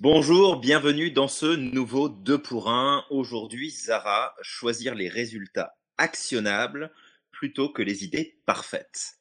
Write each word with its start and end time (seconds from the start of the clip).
Bonjour, 0.00 0.56
bienvenue 0.56 1.12
dans 1.12 1.28
ce 1.28 1.46
nouveau 1.46 2.08
2 2.08 2.42
pour 2.42 2.68
1. 2.68 3.04
Aujourd'hui, 3.10 3.70
Zara, 3.70 4.34
choisir 4.42 4.92
les 4.96 5.08
résultats 5.08 5.76
actionnables 5.98 6.92
plutôt 7.30 7.68
que 7.68 7.80
les 7.80 8.02
idées 8.02 8.36
parfaites. 8.44 9.20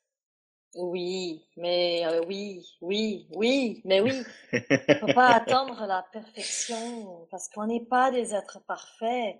Oui, 0.73 1.45
mais 1.57 2.03
euh, 2.07 2.23
oui, 2.27 2.65
oui, 2.81 3.27
oui, 3.35 3.83
mais 3.85 4.01
oui. 4.01 4.23
On 4.51 5.05
peut 5.05 5.13
pas 5.13 5.27
attendre 5.35 5.85
la 5.85 6.07
perfection 6.11 7.27
parce 7.29 7.49
qu'on 7.49 7.67
n'est 7.67 7.85
pas 7.85 8.09
des 8.09 8.33
êtres 8.33 8.59
parfaits. 8.65 9.39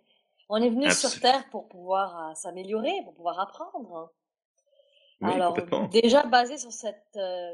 On 0.49 0.61
est 0.61 0.69
venu 0.69 0.91
sur. 0.91 1.19
Terre 1.19 1.49
pour 1.49 1.67
pouvoir 1.67 2.29
euh, 2.29 2.33
s'améliorer, 2.35 2.93
pour 3.05 3.15
pouvoir 3.15 3.39
apprendre. 3.39 4.13
Oui, 5.21 5.31
Alors, 5.31 5.57
déjà 5.89 6.23
basé 6.23 6.57
sur 6.57 6.71
cette 6.71 7.15
euh, 7.15 7.53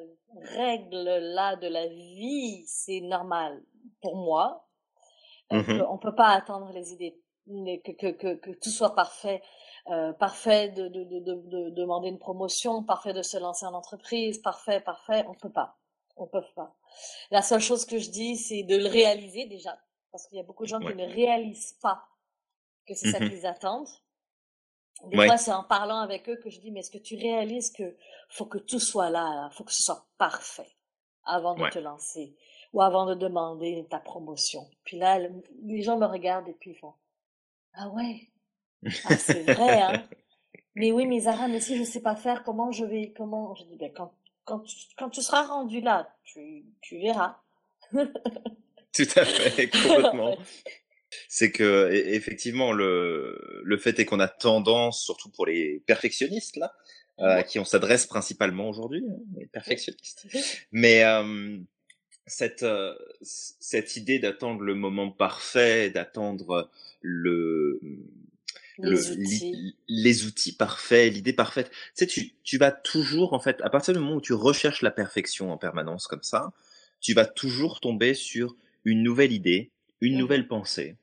règle-là 0.55 1.55
de 1.55 1.67
la 1.67 1.87
vie, 1.87 2.63
c'est 2.65 2.99
normal 2.99 3.61
pour 4.01 4.15
moi. 4.15 4.65
Euh, 5.51 5.63
Mhm. 5.63 5.83
qu'on 5.83 5.97
peut 5.97 6.13
pas 6.13 6.27
attendre 6.29 6.71
les 6.73 6.93
idées, 6.93 7.19
que, 7.47 7.91
que, 7.93 8.11
que, 8.11 8.35
que 8.35 8.51
tout 8.51 8.69
soit 8.69 8.93
parfait, 8.93 9.41
euh, 9.87 10.13
parfait 10.13 10.69
de, 10.69 10.87
de, 10.89 11.03
de, 11.05 11.19
de, 11.21 11.33
de 11.49 11.69
demander 11.71 12.09
une 12.09 12.19
promotion, 12.19 12.83
parfait 12.83 13.13
de 13.13 13.23
se 13.23 13.37
lancer 13.37 13.65
en 13.65 13.73
entreprise, 13.73 14.37
parfait, 14.39 14.79
parfait, 14.79 15.25
on 15.27 15.33
peut 15.33 15.51
pas. 15.51 15.79
On 16.17 16.27
peut 16.27 16.43
pas. 16.55 16.75
La 17.31 17.41
seule 17.41 17.61
chose 17.61 17.85
que 17.85 17.97
je 17.97 18.11
dis, 18.11 18.35
c'est 18.37 18.61
de 18.61 18.75
le 18.77 18.87
réaliser 18.87 19.47
déjà, 19.47 19.75
parce 20.11 20.27
qu'il 20.27 20.37
y 20.37 20.41
a 20.41 20.43
beaucoup 20.43 20.65
de 20.65 20.69
gens 20.69 20.81
qui 20.81 20.93
ne 20.93 21.07
réalisent 21.07 21.77
pas 21.81 22.03
que 22.85 22.93
c'est 22.93 23.11
ça 23.11 23.19
Mhm. 23.19 23.29
qu'ils 23.29 23.45
attendent. 23.47 23.87
Des 25.05 25.17
Ouais. 25.17 25.25
fois, 25.25 25.37
c'est 25.37 25.53
en 25.53 25.63
parlant 25.63 26.01
avec 26.01 26.29
eux 26.29 26.35
que 26.35 26.51
je 26.51 26.59
dis, 26.59 26.69
mais 26.71 26.81
est-ce 26.81 26.91
que 26.91 26.97
tu 26.99 27.15
réalises 27.15 27.71
que 27.71 27.95
faut 28.29 28.45
que 28.45 28.57
tout 28.59 28.79
soit 28.81 29.09
là, 29.09 29.33
là, 29.33 29.49
faut 29.51 29.63
que 29.63 29.73
ce 29.73 29.81
soit 29.81 30.05
parfait 30.19 30.69
avant 31.23 31.55
de 31.55 31.63
Ouais. 31.63 31.69
te 31.71 31.79
lancer? 31.79 32.35
Ou 32.73 32.81
avant 32.81 33.05
de 33.05 33.15
demander 33.15 33.85
ta 33.89 33.99
promotion. 33.99 34.67
Puis 34.83 34.97
là, 34.97 35.19
le- 35.19 35.31
les 35.63 35.81
gens 35.81 35.97
me 35.97 36.05
regardent 36.05 36.47
et 36.49 36.53
puis 36.59 36.71
ils 36.71 36.77
font, 36.77 36.93
ah 37.73 37.89
ouais, 37.89 38.27
ah 39.05 39.17
c'est 39.17 39.43
vrai, 39.43 39.81
hein. 39.81 40.07
Mais 40.75 40.91
oui, 40.91 41.05
mais 41.07 41.19
Zara, 41.21 41.47
mais 41.49 41.59
si 41.59 41.77
je 41.77 41.83
sais 41.83 42.01
pas 42.01 42.15
faire, 42.15 42.43
comment 42.43 42.71
je 42.71 42.85
vais, 42.85 43.11
comment, 43.17 43.53
je 43.55 43.63
dis, 43.65 43.75
ben 43.75 43.91
quand, 43.91 44.13
quand 44.45 44.59
tu, 44.59 44.75
quand 44.97 45.09
tu 45.09 45.21
seras 45.21 45.43
rendu 45.45 45.81
là, 45.81 46.15
tu, 46.23 46.63
tu 46.81 46.99
verras. 46.99 47.37
Tout 47.91 49.07
à 49.15 49.25
fait, 49.25 49.67
complètement. 49.83 50.37
C'est 51.27 51.51
que 51.51 51.63
e- 51.63 52.13
effectivement 52.13 52.71
le 52.71 53.61
le 53.63 53.77
fait 53.77 53.99
est 53.99 54.05
qu'on 54.05 54.19
a 54.19 54.27
tendance, 54.27 55.03
surtout 55.03 55.29
pour 55.31 55.45
les 55.47 55.81
perfectionnistes 55.85 56.55
là, 56.55 56.71
euh, 57.19 57.37
à 57.39 57.43
qui 57.43 57.59
on 57.59 57.65
s'adresse 57.65 58.05
principalement 58.05 58.69
aujourd'hui, 58.69 59.03
hein, 59.09 59.17
les 59.37 59.47
perfectionnistes. 59.47 60.27
Mais 60.71 61.03
euh, 61.03 61.57
cette 62.29 62.63
euh, 62.63 62.95
cette 63.21 63.97
idée 63.97 64.19
d'attendre 64.19 64.61
le 64.61 64.75
moment 64.75 65.11
parfait, 65.11 65.89
d'attendre 65.89 66.69
le 67.01 67.79
le, 68.81 69.01
Les 69.01 69.11
outils. 69.11 69.51
l'i- 69.53 69.75
les 69.89 70.25
outils 70.25 70.55
parfaits, 70.55 71.13
l'idée 71.13 71.33
parfaite. 71.33 71.69
Tu 71.69 71.75
sais, 71.95 72.07
tu, 72.07 72.33
tu 72.43 72.57
vas 72.57 72.71
toujours, 72.71 73.33
en 73.33 73.39
fait, 73.39 73.61
à 73.61 73.69
partir 73.69 73.93
du 73.93 73.99
moment 73.99 74.15
où 74.15 74.21
tu 74.21 74.33
recherches 74.33 74.81
la 74.81 74.91
perfection 74.91 75.51
en 75.51 75.57
permanence 75.57 76.07
comme 76.07 76.23
ça, 76.23 76.51
tu 77.01 77.13
vas 77.13 77.25
toujours 77.25 77.79
tomber 77.81 78.13
sur 78.13 78.55
une 78.85 79.03
nouvelle 79.03 79.31
idée, 79.33 79.71
une 80.01 80.15
Mhm. 80.15 80.19
nouvelle 80.19 80.47
pensée, 80.47 80.95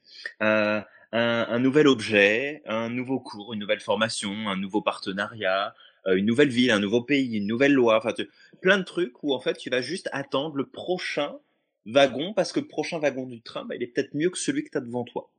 euh, 0.43 0.81
un, 1.13 1.47
un 1.49 1.59
nouvel 1.59 1.87
objet, 1.87 2.63
un 2.67 2.89
nouveau 2.89 3.21
cours, 3.21 3.53
une 3.53 3.61
nouvelle 3.61 3.81
formation, 3.81 4.49
un 4.49 4.57
nouveau 4.57 4.81
partenariat, 4.81 5.75
une 6.15 6.27
nouvelle 6.27 6.49
ville, 6.51 6.71
un 6.71 6.79
nouveau 6.81 7.03
pays, 7.03 7.37
une 7.37 7.47
nouvelle 7.47 7.73
loi, 7.73 7.97
enfin, 7.99 8.12
tu- 8.12 8.29
plein 8.61 8.79
de 8.79 8.85
trucs 8.85 9.23
où, 9.23 9.35
en 9.35 9.41
fait, 9.41 9.55
tu 9.55 9.71
vas 9.71 9.81
juste 9.81 10.09
attendre 10.12 10.57
le 10.57 10.67
prochain 10.67 11.39
wagon 11.87 12.33
parce 12.35 12.53
que 12.53 12.61
le 12.61 12.69
prochain 12.69 12.99
wagon 12.99 13.27
du 13.27 13.43
train, 13.43 13.65
bah, 13.65 13.75
il 13.77 13.83
est 13.83 13.89
peut-être 13.89 14.15
mieux 14.15 14.31
que 14.31 14.39
celui 14.39 14.65
que 14.65 14.71
tu 14.71 14.79
as 14.79 14.81
devant 14.81 15.05
toi. 15.05 15.31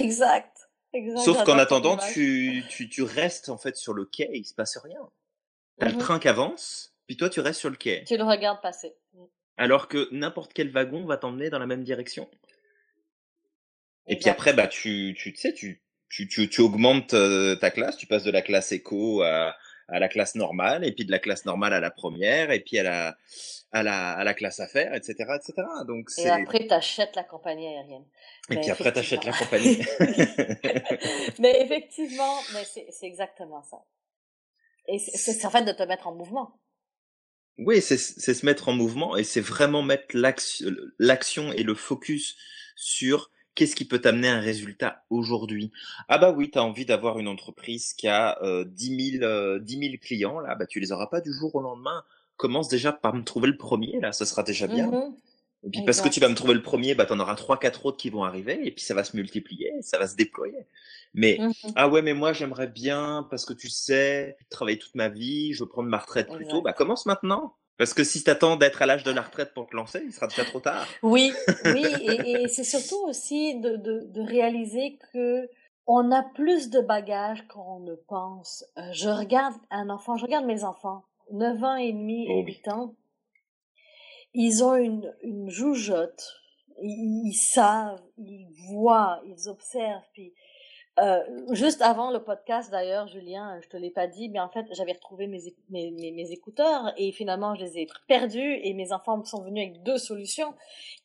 Exact. 0.00 0.68
Exact. 0.92 1.24
Sauf 1.24 1.42
qu'en 1.44 1.58
attendant, 1.58 1.96
tu, 1.98 2.62
tu, 2.70 2.88
tu 2.88 3.02
restes 3.02 3.48
en 3.50 3.58
fait 3.58 3.76
sur 3.76 3.92
le 3.92 4.04
quai 4.06 4.28
et 4.32 4.38
il 4.38 4.44
se 4.44 4.54
passe 4.54 4.78
rien. 4.78 5.00
T'as 5.78 5.88
le 5.88 5.92
Mhm. 5.92 5.98
train 5.98 6.18
qui 6.18 6.28
avance, 6.28 6.94
puis 7.06 7.16
toi 7.18 7.28
tu 7.28 7.40
restes 7.40 7.60
sur 7.60 7.68
le 7.70 7.76
quai. 7.76 8.04
Tu 8.06 8.16
le 8.16 8.24
regardes 8.24 8.62
passer. 8.62 8.94
Alors 9.58 9.88
que 9.88 10.08
n'importe 10.12 10.52
quel 10.54 10.70
wagon 10.70 11.04
va 11.04 11.16
t'emmener 11.18 11.50
dans 11.50 11.58
la 11.58 11.66
même 11.66 11.84
direction. 11.84 12.28
Et 14.06 14.16
puis 14.18 14.30
après, 14.30 14.52
bah 14.52 14.68
tu, 14.68 15.14
tu 15.18 15.32
tu 15.32 15.40
sais, 15.40 15.52
tu, 15.52 15.82
tu, 16.08 16.28
tu, 16.28 16.48
tu 16.48 16.60
augmentes 16.60 17.14
euh, 17.14 17.56
ta 17.56 17.70
classe, 17.70 17.96
tu 17.96 18.06
passes 18.06 18.22
de 18.24 18.30
la 18.30 18.42
classe 18.42 18.70
éco 18.72 19.22
à, 19.22 19.56
à 19.88 19.98
la 19.98 20.08
classe 20.08 20.34
normale, 20.34 20.84
et 20.84 20.92
puis 20.92 21.04
de 21.04 21.10
la 21.10 21.18
classe 21.18 21.44
normale 21.44 21.72
à 21.72 21.80
la 21.80 21.90
première, 21.90 22.50
et 22.50 22.60
puis 22.60 22.78
à 22.78 22.82
la, 22.82 23.16
à 23.72 23.82
la, 23.82 24.12
à 24.12 24.24
la 24.24 24.34
classe 24.34 24.60
affaires, 24.60 24.94
etc., 24.94 25.14
etc. 25.36 25.66
Donc 25.86 26.10
Et 26.18 26.28
après, 26.28 26.66
t'achètes 26.66 27.14
la 27.14 27.24
compagnie 27.24 27.66
aérienne. 27.66 28.04
et 28.50 28.56
Mais 28.56 28.60
puis 28.60 28.70
après 28.70 28.92
t'achètes 28.92 29.24
la 29.24 29.32
compagnie. 29.32 29.78
mais 31.38 31.60
effectivement, 31.62 32.36
mais 32.52 32.64
c'est 32.64 32.86
c'est 32.90 33.06
exactement 33.06 33.62
ça. 33.62 33.78
Et 34.88 34.98
c'est 34.98 35.44
en 35.44 35.50
fait 35.50 35.64
de 35.64 35.72
te 35.72 35.82
mettre 35.82 36.06
en 36.06 36.14
mouvement. 36.14 36.60
Oui, 37.58 37.80
c'est 37.80 37.96
c'est 37.96 38.34
se 38.34 38.44
mettre 38.44 38.68
en 38.68 38.72
mouvement 38.72 39.16
et 39.16 39.24
c'est 39.24 39.40
vraiment 39.40 39.82
mettre 39.82 40.16
l'action 40.16 40.68
l'action 40.98 41.52
et 41.52 41.62
le 41.62 41.74
focus 41.74 42.36
sur 42.76 43.30
qu'est-ce 43.56 43.76
qui 43.76 43.86
peut 43.86 44.00
t'amener 44.00 44.28
un 44.28 44.40
résultat 44.40 45.04
aujourd'hui? 45.10 45.72
Ah 46.08 46.18
bah 46.18 46.30
oui, 46.32 46.50
tu 46.52 46.58
as 46.58 46.64
envie 46.64 46.86
d'avoir 46.86 47.18
une 47.18 47.28
entreprise 47.28 47.94
qui 47.94 48.08
a 48.08 48.38
euh, 48.44 48.64
10 48.66 49.18
000, 49.20 49.24
euh, 49.24 49.58
10 49.60 49.78
000 49.78 49.98
clients, 50.00 50.40
là, 50.40 50.54
bah 50.56 50.66
tu 50.66 50.80
les 50.80 50.92
auras 50.92 51.08
pas 51.08 51.20
du 51.22 51.32
jour 51.32 51.54
au 51.56 51.62
lendemain. 51.62 52.04
Commence 52.36 52.68
déjà 52.68 52.92
par 52.92 53.14
me 53.14 53.24
trouver 53.24 53.48
le 53.48 53.56
premier, 53.58 54.00
là, 54.00 54.12
ça 54.12 54.26
sera 54.26 54.44
déjà 54.44 54.68
bien. 54.68 54.92
Mhm. 54.92 55.16
Et 55.64 55.70
puis 55.70 55.82
parce 55.82 56.00
que 56.00 56.08
tu 56.08 56.20
vas 56.20 56.28
me 56.28 56.34
trouver 56.36 56.54
le 56.54 56.62
premier, 56.62 56.94
bah 56.94 57.06
t'en 57.06 57.18
auras 57.20 57.34
trois, 57.34 57.58
quatre 57.58 57.86
autres 57.86 57.96
qui 57.98 58.10
vont 58.10 58.24
arriver 58.24 58.60
et 58.66 58.70
puis 58.70 58.84
ça 58.84 58.94
va 58.94 59.04
se 59.04 59.16
multiplier, 59.16 59.72
ça 59.82 59.98
va 59.98 60.06
se 60.06 60.16
déployer. 60.16 60.66
Mais 61.14 61.38
Mhm. 61.40 61.72
ah 61.74 61.88
ouais, 61.88 62.02
mais 62.02 62.14
moi 62.14 62.32
j'aimerais 62.32 62.68
bien 62.68 63.26
parce 63.30 63.44
que 63.44 63.52
tu 63.54 63.68
sais, 63.68 64.36
j'ai 64.40 64.46
travaillé 64.48 64.78
toute 64.78 64.94
ma 64.94 65.08
vie, 65.08 65.52
je 65.54 65.64
veux 65.64 65.68
prendre 65.68 65.88
ma 65.88 65.98
retraite 65.98 66.30
plus 66.32 66.46
tôt. 66.46 66.62
Bah 66.62 66.72
commence 66.72 67.06
maintenant. 67.06 67.56
Parce 67.78 67.92
que 67.92 68.04
si 68.04 68.24
t'attends 68.24 68.56
d'être 68.56 68.80
à 68.80 68.86
l'âge 68.86 69.04
de 69.04 69.10
la 69.10 69.22
retraite 69.22 69.52
pour 69.52 69.66
te 69.66 69.76
lancer, 69.76 70.02
il 70.04 70.12
sera 70.12 70.26
déjà 70.28 70.44
trop 70.44 70.60
tard. 70.60 70.86
Oui, 71.02 71.32
oui, 71.66 71.84
et, 72.00 72.42
et 72.42 72.48
c'est 72.48 72.64
surtout 72.64 73.04
aussi 73.06 73.60
de, 73.60 73.76
de, 73.76 74.06
de 74.06 74.20
réaliser 74.22 74.98
que 75.12 75.48
on 75.86 76.10
a 76.10 76.22
plus 76.22 76.70
de 76.70 76.80
bagages 76.80 77.46
qu'on 77.48 77.80
ne 77.80 77.94
pense. 77.94 78.64
Euh, 78.76 78.82
je 78.92 79.08
regarde 79.08 79.54
un 79.70 79.88
enfant, 79.88 80.16
je 80.16 80.24
regarde 80.24 80.46
mes 80.46 80.64
enfants, 80.64 81.04
9 81.32 81.62
ans 81.62 81.76
et 81.76 81.92
demi 81.92 82.26
et 82.26 82.42
oui. 82.42 82.44
8 82.44 82.68
ans, 82.68 82.94
ils 84.34 84.64
ont 84.64 84.74
une, 84.74 85.14
une 85.22 85.50
joujotte, 85.50 86.34
ils, 86.82 87.28
ils 87.28 87.34
savent, 87.34 88.02
ils 88.18 88.48
voient, 88.70 89.20
ils 89.26 89.48
observent, 89.48 90.02
puis 90.12 90.34
euh, 90.98 91.22
juste 91.52 91.82
avant 91.82 92.10
le 92.10 92.22
podcast, 92.22 92.70
d'ailleurs, 92.70 93.06
Julien, 93.08 93.60
je 93.62 93.68
te 93.68 93.76
l'ai 93.76 93.90
pas 93.90 94.06
dit, 94.06 94.28
mais 94.28 94.40
en 94.40 94.48
fait, 94.48 94.64
j'avais 94.72 94.92
retrouvé 94.92 95.26
mes, 95.26 95.40
mes, 95.70 95.90
mes, 95.90 96.10
mes 96.12 96.30
écouteurs 96.32 96.92
et 96.96 97.12
finalement, 97.12 97.54
je 97.54 97.64
les 97.64 97.78
ai 97.80 97.88
perdus 98.08 98.58
et 98.62 98.72
mes 98.74 98.92
enfants 98.92 99.22
sont 99.24 99.42
venus 99.42 99.66
avec 99.68 99.82
deux 99.82 99.98
solutions. 99.98 100.54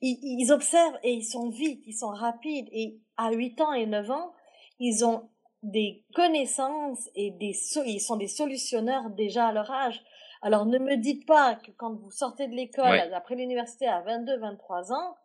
Ils, 0.02 0.18
ils 0.22 0.52
observent 0.52 0.98
et 1.04 1.12
ils 1.14 1.26
sont 1.26 1.50
vite, 1.50 1.84
ils 1.86 1.94
sont 1.94 2.10
rapides 2.10 2.68
et 2.72 3.00
à 3.18 3.32
8 3.32 3.60
ans 3.62 3.74
et 3.74 3.86
9 3.86 4.10
ans, 4.12 4.32
ils 4.80 5.04
ont 5.06 5.30
des 5.64 6.04
connaissances 6.16 7.10
et 7.16 7.32
des, 7.32 7.54
so- 7.54 7.84
ils 7.86 8.00
sont 8.00 8.16
des 8.18 8.28
solutionneurs 8.28 9.10
déjà 9.12 9.48
à 9.48 9.52
leur 9.52 9.70
âge. 9.70 10.02
Alors, 10.42 10.66
ne 10.66 10.80
me 10.80 10.96
dites 10.96 11.28
pas 11.28 11.54
que 11.56 11.70
quand 11.78 11.94
vous 11.94 12.10
sortez 12.10 12.48
de 12.48 12.56
l'école, 12.56 12.90
Ouais. 12.90 13.14
après 13.14 13.36
l'université 13.36 13.86
à 13.88 14.02
22, 14.02 14.40
23 14.40 14.92
ans, 14.92 15.16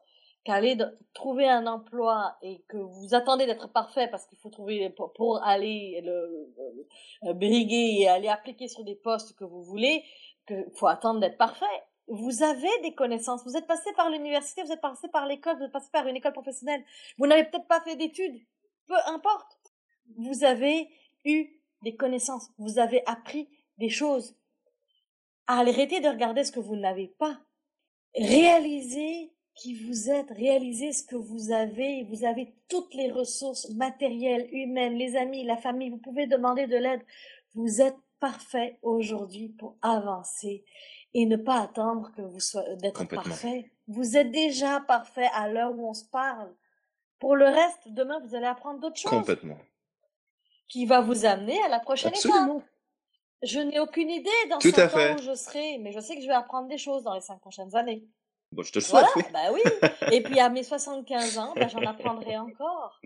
qu'aller 0.46 0.78
trouver 1.12 1.48
un 1.48 1.66
emploi 1.66 2.36
et 2.40 2.62
que 2.68 2.76
vous 2.76 3.14
attendez 3.14 3.46
d'être 3.46 3.72
parfait 3.72 4.06
parce 4.06 4.26
qu'il 4.26 4.38
faut 4.38 4.48
trouver 4.48 4.94
pour, 5.16 5.42
aller 5.42 6.00
le, 6.04 7.34
briguer 7.34 7.96
et 7.98 8.08
aller 8.08 8.28
appliquer 8.28 8.68
sur 8.68 8.84
des 8.84 8.94
postes 8.94 9.36
que 9.36 9.42
vous 9.42 9.64
voulez, 9.64 10.04
que 10.46 10.54
faut 10.76 10.86
attendre 10.86 11.18
d'être 11.18 11.36
parfait. 11.36 11.66
Vous 12.06 12.44
avez 12.44 12.68
des 12.82 12.94
connaissances, 12.94 13.42
vous 13.44 13.56
êtes 13.56 13.66
passé 13.66 13.92
par 13.96 14.08
l'université, 14.08 14.62
vous 14.62 14.70
êtes 14.70 14.80
passé 14.80 15.08
par 15.08 15.26
l'école, 15.26 15.56
vous 15.58 15.64
êtes 15.64 15.72
passé 15.72 15.88
par 15.92 16.06
une 16.06 16.14
école 16.14 16.32
professionnelle. 16.32 16.84
Vous 17.18 17.26
n'avez 17.26 17.42
peut-être 17.42 17.66
pas 17.66 17.80
fait 17.80 17.96
d'études, 17.96 18.40
peu 18.86 18.94
importe. 19.08 19.58
Vous 20.16 20.44
avez 20.44 20.88
eu 21.24 21.60
des 21.82 21.96
connaissances, 21.96 22.50
vous 22.58 22.78
avez 22.78 23.02
appris 23.06 23.48
des 23.78 23.88
choses. 23.88 24.36
Arrêtez 25.48 25.98
de 25.98 26.08
regarder 26.08 26.44
ce 26.44 26.52
que 26.52 26.60
vous 26.60 26.76
n'avez 26.76 27.08
pas. 27.18 27.40
Réalisez 28.14 29.32
qui 29.56 29.74
vous 29.74 30.10
êtes, 30.10 30.30
réalisez 30.30 30.92
ce 30.92 31.02
que 31.02 31.16
vous 31.16 31.50
avez. 31.50 32.04
Vous 32.04 32.24
avez 32.24 32.54
toutes 32.68 32.94
les 32.94 33.10
ressources 33.10 33.70
matérielles, 33.70 34.48
humaines, 34.52 34.94
les 34.94 35.16
amis, 35.16 35.44
la 35.44 35.56
famille. 35.56 35.90
Vous 35.90 35.96
pouvez 35.98 36.26
demander 36.26 36.66
de 36.66 36.76
l'aide. 36.76 37.00
Vous 37.54 37.80
êtes 37.80 37.96
parfait 38.20 38.78
aujourd'hui 38.82 39.48
pour 39.48 39.76
avancer 39.82 40.64
et 41.14 41.24
ne 41.26 41.36
pas 41.36 41.60
attendre 41.60 42.12
que 42.14 42.22
vous 42.22 42.40
soyez 42.40 42.76
d'être 42.76 43.04
parfait. 43.04 43.70
Vous 43.88 44.16
êtes 44.16 44.30
déjà 44.30 44.80
parfait 44.80 45.28
à 45.32 45.48
l'heure 45.48 45.72
où 45.76 45.88
on 45.88 45.94
se 45.94 46.04
parle. 46.04 46.54
Pour 47.18 47.34
le 47.34 47.46
reste, 47.46 47.88
demain, 47.88 48.20
vous 48.20 48.34
allez 48.34 48.46
apprendre 48.46 48.78
d'autres 48.80 48.98
choses 48.98 49.10
Complètement. 49.10 49.56
qui 50.68 50.84
va 50.84 51.00
vous 51.00 51.24
amener 51.24 51.58
à 51.62 51.68
la 51.68 51.80
prochaine 51.80 52.10
étape. 52.12 52.26
Absolument. 52.26 52.62
Je 53.42 53.60
n'ai 53.60 53.80
aucune 53.80 54.10
idée 54.10 54.30
dans 54.50 54.58
Tout 54.58 54.68
à 54.68 54.72
cinq 54.72 54.88
fait. 54.90 55.12
ans 55.12 55.16
où 55.16 55.22
je 55.22 55.34
serai, 55.34 55.78
mais 55.78 55.92
je 55.92 56.00
sais 56.00 56.14
que 56.16 56.20
je 56.22 56.26
vais 56.26 56.34
apprendre 56.34 56.68
des 56.68 56.78
choses 56.78 57.04
dans 57.04 57.14
les 57.14 57.20
cinq 57.20 57.38
prochaines 57.40 57.74
années. 57.74 58.04
Bon, 58.52 58.62
je 58.62 58.72
te 58.72 58.78
le 58.78 58.84
souhaite, 58.84 59.06
voilà, 59.14 59.28
bah 59.32 59.52
oui. 59.52 59.60
Et 60.12 60.22
puis 60.22 60.38
à 60.38 60.48
mes 60.48 60.62
75 60.62 61.38
ans, 61.38 61.52
bah, 61.56 61.68
j'en 61.68 61.82
apprendrai 61.82 62.36
encore. 62.38 63.00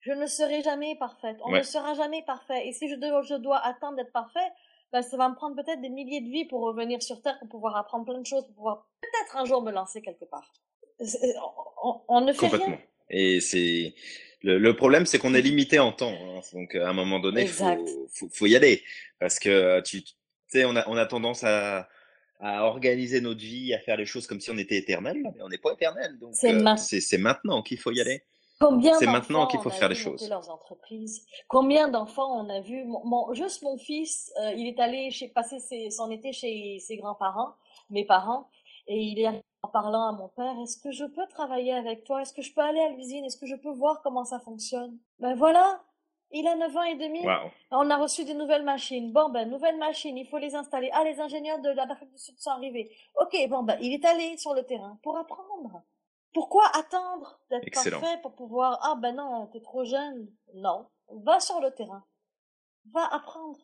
Je 0.00 0.12
ne 0.12 0.26
serai 0.26 0.62
jamais 0.62 0.96
parfaite. 0.96 1.36
On 1.44 1.50
ne 1.50 1.62
sera 1.62 1.94
jamais 1.94 2.22
parfait. 2.22 2.68
Et 2.68 2.72
si 2.72 2.88
je 2.88 2.94
dois, 2.94 3.22
je 3.22 3.34
dois 3.34 3.58
attendre 3.58 3.96
d'être 3.96 4.12
parfait, 4.12 4.48
bah, 4.92 5.02
ça 5.02 5.16
va 5.16 5.28
me 5.28 5.34
prendre 5.34 5.56
peut-être 5.56 5.80
des 5.80 5.88
milliers 5.88 6.20
de 6.20 6.30
vies 6.30 6.44
pour 6.44 6.62
revenir 6.62 7.02
sur 7.02 7.20
Terre, 7.22 7.38
pour 7.40 7.48
pouvoir 7.48 7.76
apprendre 7.76 8.04
plein 8.04 8.20
de 8.20 8.26
choses, 8.26 8.44
pour 8.46 8.54
pouvoir 8.54 8.88
peut-être 9.00 9.36
un 9.36 9.44
jour 9.44 9.62
me 9.62 9.72
lancer 9.72 10.02
quelque 10.02 10.24
part. 10.24 10.52
On, 12.08 12.20
ne 12.20 12.32
fait 12.32 12.46
rien. 12.46 12.78
Et 13.10 13.40
c'est 13.40 13.94
le, 14.42 14.72
problème, 14.72 15.06
c'est 15.06 15.18
qu'on 15.18 15.34
est 15.34 15.42
limité 15.42 15.78
en 15.78 15.92
temps. 15.92 16.14
Hein. 16.14 16.40
Donc 16.52 16.74
à 16.74 16.88
un 16.88 16.92
moment 16.92 17.18
donné, 17.18 17.42
il 17.42 17.48
faut, 17.48 18.28
faut, 18.32 18.46
y 18.46 18.56
aller 18.56 18.82
parce 19.18 19.38
que 19.38 19.80
tu 19.82 20.02
sais, 20.48 20.64
on 20.64 20.76
a, 20.76 20.88
on 20.88 20.96
a 20.96 21.06
tendance 21.06 21.44
à 21.44 21.88
à 22.40 22.64
organiser 22.64 23.20
notre 23.20 23.40
vie, 23.40 23.72
à 23.74 23.78
faire 23.78 23.96
les 23.96 24.06
choses 24.06 24.26
comme 24.26 24.40
si 24.40 24.50
on 24.50 24.58
était 24.58 24.76
éternel, 24.76 25.22
mais 25.22 25.42
on 25.42 25.48
n'est 25.48 25.58
pas 25.58 25.72
éternel. 25.72 26.18
Donc 26.18 26.34
c'est 26.34 26.52
euh, 26.52 27.18
maintenant 27.18 27.62
qu'il 27.62 27.78
faut 27.78 27.92
y 27.92 28.00
aller. 28.00 28.22
Combien 28.58 28.98
c'est 28.98 29.06
maintenant 29.06 29.46
qu'il 29.46 29.60
faut 29.60 29.70
faire 29.70 29.88
les 29.88 29.94
choses. 29.94 30.28
Leurs 30.30 30.48
entreprises? 30.50 31.26
Combien 31.46 31.88
d'enfants 31.88 32.40
on 32.42 32.48
a 32.48 32.60
vu? 32.60 32.84
Mon, 32.84 33.32
Juste 33.34 33.62
mon 33.62 33.76
fils, 33.76 34.32
euh, 34.40 34.52
il 34.52 34.66
est 34.66 34.80
allé 34.80 35.10
chez, 35.10 35.28
passer 35.28 35.58
ses, 35.58 35.90
son 35.90 36.10
été 36.10 36.32
chez 36.32 36.78
ses 36.80 36.96
grands-parents, 36.96 37.54
mes 37.90 38.06
parents, 38.06 38.48
et 38.86 38.98
il 38.98 39.18
est 39.20 39.28
en 39.62 39.68
parlant 39.68 40.08
à 40.08 40.12
mon 40.12 40.28
père, 40.28 40.54
est-ce 40.62 40.78
que 40.78 40.92
je 40.92 41.04
peux 41.04 41.26
travailler 41.28 41.72
avec 41.72 42.04
toi? 42.04 42.22
Est-ce 42.22 42.32
que 42.32 42.42
je 42.42 42.54
peux 42.54 42.60
aller 42.60 42.80
à 42.80 42.90
l'usine 42.90 43.24
Est-ce 43.24 43.36
que 43.36 43.46
je 43.46 43.56
peux 43.56 43.72
voir 43.72 44.00
comment 44.02 44.24
ça 44.24 44.38
fonctionne? 44.38 44.96
Ben 45.18 45.34
voilà, 45.34 45.82
il 46.32 46.46
a 46.46 46.56
9 46.56 46.76
ans 46.76 46.82
et 46.82 46.96
demi. 46.96 47.24
On 47.70 47.90
a 47.90 47.96
reçu 47.96 48.24
des 48.24 48.34
nouvelles 48.34 48.64
machines. 48.64 49.12
Bon, 49.12 49.30
ben, 49.30 49.48
nouvelles 49.48 49.78
machines, 49.78 50.16
il 50.16 50.26
faut 50.26 50.38
les 50.38 50.54
installer. 50.54 50.90
Ah, 50.92 51.04
les 51.04 51.20
ingénieurs 51.20 51.60
de 51.60 51.70
l'Afrique 51.70 52.10
du 52.10 52.18
Sud 52.18 52.38
sont 52.38 52.50
arrivés. 52.50 52.90
Ok, 53.20 53.36
bon, 53.48 53.62
ben, 53.62 53.78
il 53.80 53.92
est 53.92 54.04
allé 54.04 54.36
sur 54.36 54.54
le 54.54 54.64
terrain 54.64 54.98
pour 55.02 55.16
apprendre. 55.16 55.82
Pourquoi 56.32 56.70
attendre 56.74 57.40
d'être 57.50 57.72
parfait 57.72 58.18
pour 58.20 58.34
pouvoir, 58.34 58.78
ah, 58.82 58.96
ben 59.00 59.14
non, 59.14 59.46
t'es 59.52 59.60
trop 59.60 59.84
jeune. 59.84 60.28
Non. 60.54 60.86
Va 61.24 61.40
sur 61.40 61.60
le 61.60 61.70
terrain. 61.70 62.04
Va 62.92 63.06
apprendre. 63.06 63.58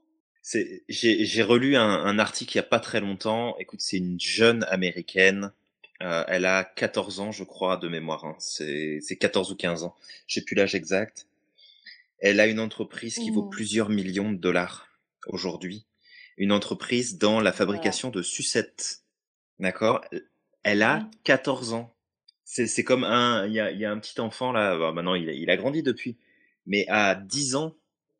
J'ai, 0.88 1.43
relu 1.43 1.76
un, 1.76 2.19
article 2.19 2.55
il 2.55 2.56
y 2.56 2.61
a 2.61 2.65
pas 2.65 2.81
très 2.81 3.00
longtemps. 3.00 3.56
Écoute, 3.58 3.81
c'est 3.81 3.99
une 3.99 4.19
jeune 4.19 4.65
américaine. 4.70 5.53
Euh, 6.00 6.25
elle 6.26 6.47
a 6.47 6.65
14 6.65 7.20
ans, 7.20 7.31
je 7.31 7.44
crois, 7.44 7.76
de 7.76 7.88
mémoire. 7.88 8.25
Hein. 8.25 8.37
C'est, 8.38 8.99
c'est 9.00 9.17
14 9.17 9.53
ou 9.53 9.56
15 9.56 9.85
ans. 9.85 9.94
Je 10.26 10.41
sais 10.41 10.44
plus 10.44 10.56
l'âge 10.56 10.75
exact. 10.75 11.26
Elle 12.23 12.39
a 12.39 12.47
une 12.47 12.61
entreprise 12.61 13.17
qui 13.17 13.31
vaut 13.31 13.47
mmh. 13.47 13.51
plusieurs 13.51 13.89
millions 13.89 14.31
de 14.31 14.39
dollars 14.39 14.87
aujourd'hui. 15.27 15.87
Une 16.37 16.53
entreprise 16.53 17.19
dans 17.19 17.41
la 17.41 17.53
fabrication 17.53 18.11
de 18.11 18.23
sucettes. 18.23 19.03
D'accord? 19.59 20.01
Elle 20.63 20.83
a 20.83 21.09
14 21.25 21.75
ans. 21.75 21.93
C'est 22.45 22.85
comme 22.85 23.05
un, 23.05 23.47
il 23.47 23.55
y 23.55 23.61
a, 23.61 23.71
y 23.73 23.85
a, 23.85 23.91
un 23.91 23.99
petit 23.99 24.21
enfant 24.21 24.53
là, 24.53 24.93
maintenant 24.93 25.15
il, 25.15 25.29
il, 25.31 25.51
a 25.51 25.57
grandi 25.57 25.83
depuis, 25.83 26.19
mais 26.67 26.87
à 26.89 27.15
10 27.15 27.57
ans, 27.57 27.75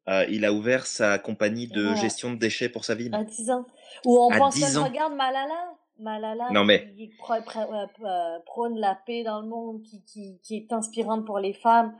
euh, 0.08 0.25
il 0.31 0.44
a 0.44 0.52
ouvert 0.52 0.87
sa 0.87 1.19
compagnie 1.19 1.69
de 1.69 1.94
gestion 1.96 2.32
de 2.32 2.38
déchets 2.38 2.70
pour 2.70 2.84
sa 2.84 2.94
ville. 2.94 3.14
À 3.14 3.25
10 3.25 3.50
ans. 3.50 3.66
Ou 4.06 4.19
on 4.19 4.31
pense 4.37 4.58
même, 4.58 4.84
regarde 4.84 5.14
Malala, 5.14 5.75
Malala 5.98 6.48
non, 6.50 6.64
mais... 6.64 6.93
qui, 6.96 7.12
euh, 7.31 8.38
prône 8.46 8.78
la 8.78 8.98
paix 9.06 9.22
dans 9.22 9.43
le 9.43 9.48
monde, 9.48 9.82
qui, 9.82 10.02
qui, 10.05 10.40
qui 10.43 10.56
est 10.56 10.72
inspirante 10.72 11.26
pour 11.26 11.38
les 11.38 11.52
femmes. 11.52 11.94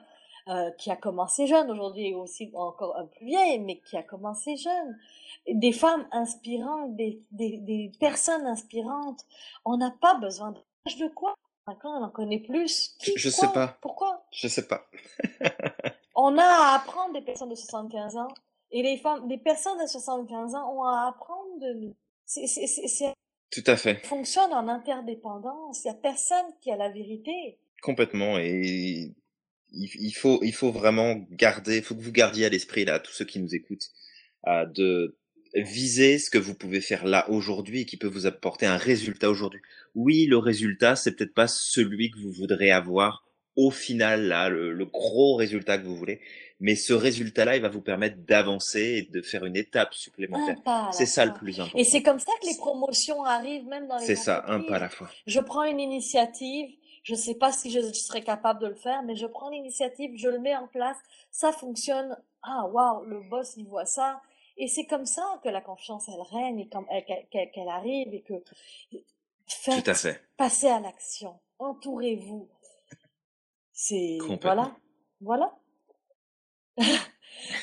Euh, 0.49 0.73
qui 0.73 0.91
a 0.91 0.97
commencé 0.97 1.47
jeune, 1.47 1.71
aujourd'hui 1.71 2.15
aussi 2.15 2.51
encore 2.55 2.97
un 2.97 3.07
plus 3.07 3.27
vieille, 3.27 3.61
mais 3.61 3.79
qui 3.79 3.97
a 3.97 4.03
commencé 4.03 4.57
jeune. 4.57 4.99
Des 5.47 5.71
femmes 5.71 6.05
inspirantes, 6.11 6.97
des, 6.97 7.23
des, 7.31 7.59
des 7.59 7.93
personnes 8.01 8.45
inspirantes. 8.49 9.25
On 9.65 9.77
n'a 9.77 9.93
pas 10.01 10.17
besoin 10.17 10.51
de, 10.51 11.09
quoi? 11.15 11.37
Maintenant, 11.69 12.01
on 12.01 12.05
en 12.05 12.11
connaît 12.11 12.41
plus. 12.41 12.97
Qui, 12.99 13.13
je, 13.17 13.31
sais 13.31 13.53
pas. 13.53 13.79
Pourquoi? 13.81 14.27
Je 14.33 14.49
sais 14.49 14.67
pas. 14.67 14.85
on 16.17 16.37
a 16.37 16.43
à 16.43 16.75
apprendre 16.75 17.13
des 17.13 17.23
personnes 17.23 17.51
de 17.51 17.55
75 17.55 18.17
ans. 18.17 18.29
Et 18.73 18.83
les 18.83 18.97
femmes, 18.97 19.29
des 19.29 19.39
personnes 19.39 19.81
de 19.81 19.87
75 19.87 20.57
ans 20.57 20.75
ont 20.75 20.83
à 20.83 21.07
apprendre 21.07 21.61
de 21.61 21.73
nous. 21.75 21.95
C'est, 22.27 22.49
c'est, 22.49 22.67
c'est, 22.67 23.15
Tout 23.53 23.71
à 23.71 23.77
fait. 23.77 24.05
fonctionne 24.07 24.53
en 24.53 24.67
interdépendance. 24.67 25.85
Il 25.85 25.89
n'y 25.89 25.95
a 25.95 26.01
personne 26.01 26.47
qui 26.61 26.73
a 26.73 26.77
la 26.77 26.89
vérité. 26.89 27.61
Complètement. 27.81 28.39
Et 28.39 29.13
il, 29.73 30.13
faut, 30.13 30.41
il 30.43 30.53
faut 30.53 30.71
vraiment 30.71 31.17
garder, 31.31 31.83
faut 31.83 31.95
que 31.95 32.03
vous 32.03 32.13
gardiez 32.13 32.47
à 32.47 32.49
l'esprit 32.49 32.85
là, 32.85 32.99
tous 32.99 33.13
ceux 33.13 33.25
qui 33.25 33.41
nous 33.41 33.55
écoutent, 33.55 33.91
euh, 34.47 34.67
de 34.67 35.17
viser 35.55 36.19
ce 36.19 36.31
que 36.31 36.39
vous 36.39 36.55
pouvez 36.55 36.81
faire 36.81 37.05
là 37.05 37.29
aujourd'hui 37.31 37.83
et 37.83 37.85
qui 37.85 37.97
peut 37.97 38.09
vous 38.09 38.27
apporter 38.27 38.67
un 38.67 38.77
résultat 38.77 39.31
aujourd'hui. 39.31 39.61
Oui, 39.95 40.27
le 40.27 40.39
résultat, 40.39 40.97
c'est 40.97 41.15
peut-être 41.15 41.35
pas 41.35 41.49
celui 41.49 42.11
que 42.11 42.19
vous 42.19 42.33
voudrez 42.33 42.71
avoir 42.71 43.25
au 43.57 43.71
final 43.71 44.29
là, 44.29 44.49
le, 44.49 44.85
gros 44.87 45.37
résultat 45.37 45.79
que 45.79 45.85
vous 45.85 45.97
voulez, 45.97 46.21
mais 46.61 46.75
ce 46.75 46.93
résultat-là, 46.93 47.57
il 47.57 47.63
va 47.63 47.69
vous 47.69 47.81
permettre 47.81 48.17
d'avancer 48.19 48.81
et 48.81 49.03
de 49.03 49.21
faire 49.21 49.45
une 49.45 49.57
étape 49.57 49.95
supplémentaire. 49.95 50.57
C'est 50.93 51.07
ça 51.07 51.27
le 51.27 51.35
plus 51.35 51.61
important. 51.61 51.79
Et 51.79 51.85
c'est 51.85 52.03
comme 52.03 52.19
ça 52.19 52.33
que 52.41 52.47
les 52.47 52.57
promotions 52.57 53.25
arrivent 53.25 53.67
même 53.67 53.89
dans 53.89 53.99
les 53.99 54.07
C'est 54.07 54.17
ça, 54.17 54.45
un 54.47 54.61
pas 54.61 54.77
à 54.77 54.81
la 54.81 54.89
fois. 54.89 55.11
Je 55.27 55.41
prends 55.41 55.65
une 55.65 55.81
initiative, 55.81 56.71
je 57.03 57.15
ne 57.15 57.19
sais 57.19 57.35
pas 57.35 57.53
si 57.53 57.71
je 57.71 57.81
serais 57.93 58.23
capable 58.23 58.61
de 58.61 58.69
le 58.69 58.75
faire, 58.75 59.03
mais 59.03 59.17
je 59.17 59.27
prends 59.27 59.51
l'initiative, 59.51 60.13
je 60.17 60.29
le 60.29 60.39
mets 60.39 60.55
en 60.55 60.69
place, 60.69 60.97
ça 61.31 61.53
fonctionne. 61.53 62.17
Ah, 62.43 62.67
waouh, 62.67 63.05
le 63.05 63.21
boss, 63.29 63.55
il 63.57 63.67
voit 63.67 63.87
ça. 63.87 64.21
Et 64.57 64.69
c'est 64.69 64.87
comme 64.87 65.07
ça 65.07 65.41
que 65.43 65.49
la 65.49 65.61
confiance, 65.61 66.09
elle 66.09 66.21
règne 66.21 66.61
et 66.61 66.69
qu'elle 67.49 67.69
arrive 67.69 68.15
et 68.15 68.23
que 68.23 68.35
faites, 69.47 69.85
Tout 69.85 69.91
à 69.91 69.95
fait. 69.95 70.21
passez 70.37 70.69
à 70.69 70.81
l'action, 70.81 71.39
entourez-vous. 71.59 72.49
C'est 73.73 74.19
voilà, 74.43 74.77
voilà. 75.21 75.53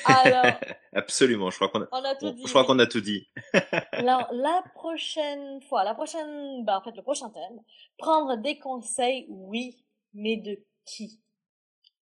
Alors, 0.06 0.46
Absolument, 0.94 1.52
je 1.52 1.56
crois 1.56 1.70
qu'on 1.70 1.82
a, 1.82 2.16
tout 2.16 2.32
dit. 2.32 2.44
Je 2.44 2.50
crois 2.50 2.66
qu'on 2.66 2.80
a 2.80 2.88
tout 2.88 3.02
dit. 3.02 3.28
Alors, 3.92 4.28
la 4.32 4.64
prochaine 4.74 5.62
fois, 5.62 5.84
la 5.84 5.94
prochaine, 5.94 6.66
bah, 6.66 6.80
en 6.80 6.82
fait, 6.82 6.96
le 6.96 7.04
prochain 7.04 7.30
thème, 7.30 7.62
prendre 7.98 8.38
des 8.38 8.58
conseils, 8.58 9.26
oui, 9.30 9.78
mais 10.14 10.38
de 10.38 10.60
qui? 10.86 11.20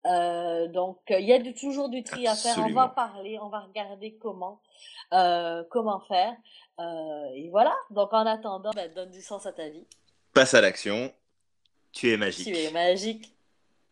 Euh, 0.05 0.67
donc, 0.67 0.99
il 1.09 1.25
y 1.25 1.33
a 1.33 1.53
toujours 1.53 1.89
du 1.89 2.03
tri 2.03 2.27
à 2.27 2.35
faire. 2.35 2.59
On 2.59 2.71
va 2.71 2.89
parler, 2.89 3.39
on 3.41 3.49
va 3.49 3.61
regarder 3.61 4.15
comment, 4.17 4.61
euh, 5.13 5.63
comment 5.71 5.99
faire. 6.01 6.35
Euh, 6.79 7.25
et 7.33 7.49
voilà. 7.49 7.75
Donc, 7.89 8.13
en 8.13 8.25
attendant, 8.27 8.71
ben, 8.75 8.93
donne 8.93 9.09
du 9.09 9.21
sens 9.21 9.47
à 9.47 9.51
ta 9.51 9.67
vie. 9.67 9.87
Passe 10.33 10.53
à 10.53 10.61
l'action. 10.61 11.11
Tu 11.91 12.11
es 12.11 12.17
magique. 12.17 12.45
Tu 12.45 12.55
es 12.55 12.71
magique. 12.71 13.34